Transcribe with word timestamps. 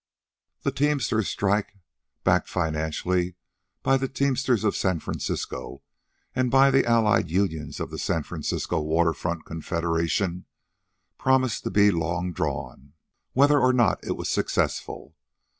The 0.63 0.71
teamsters' 0.71 1.29
strike, 1.29 1.77
backed 2.23 2.49
financially 2.49 3.35
by 3.83 3.97
the 3.97 4.07
teamsters 4.07 4.63
of 4.63 4.75
San 4.75 4.99
Francisco 4.99 5.83
and 6.35 6.49
by 6.49 6.71
the 6.71 6.87
allied 6.87 7.29
unions 7.29 7.79
of 7.79 7.91
the 7.91 7.99
San 7.99 8.23
Francisco 8.23 8.79
Water 8.81 9.13
Front 9.13 9.45
Confederation, 9.45 10.45
promised 11.19 11.63
to 11.65 11.69
be 11.69 11.91
long 11.91 12.33
drawn, 12.33 12.93
whether 13.33 13.59
or 13.59 13.73
not 13.73 14.03
it 14.03 14.17
was 14.17 14.27
successful. 14.27 15.13